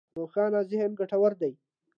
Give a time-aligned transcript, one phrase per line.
[0.17, 1.53] روښانه ذهن ګټور دی.